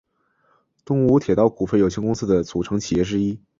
[0.83, 3.39] 东武铁道股份有限公司的组成企业之一。